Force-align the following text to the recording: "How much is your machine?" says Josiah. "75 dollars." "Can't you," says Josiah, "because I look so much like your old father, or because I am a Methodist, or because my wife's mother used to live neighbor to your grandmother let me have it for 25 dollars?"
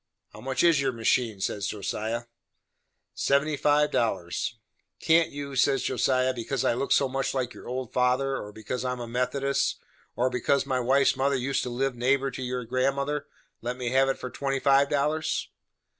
"How 0.33 0.41
much 0.41 0.63
is 0.63 0.81
your 0.81 0.91
machine?" 0.91 1.41
says 1.41 1.67
Josiah. 1.67 2.23
"75 3.13 3.91
dollars." 3.91 4.55
"Can't 4.99 5.29
you," 5.29 5.55
says 5.55 5.83
Josiah, 5.83 6.33
"because 6.33 6.65
I 6.65 6.73
look 6.73 6.91
so 6.91 7.07
much 7.07 7.35
like 7.35 7.53
your 7.53 7.67
old 7.67 7.93
father, 7.93 8.35
or 8.35 8.51
because 8.51 8.83
I 8.83 8.93
am 8.93 8.99
a 8.99 9.07
Methodist, 9.07 9.77
or 10.15 10.31
because 10.31 10.65
my 10.65 10.79
wife's 10.79 11.15
mother 11.15 11.35
used 11.35 11.61
to 11.61 11.69
live 11.69 11.95
neighbor 11.95 12.31
to 12.31 12.41
your 12.41 12.65
grandmother 12.65 13.27
let 13.61 13.77
me 13.77 13.89
have 13.91 14.09
it 14.09 14.17
for 14.17 14.31
25 14.31 14.89
dollars?" 14.89 15.49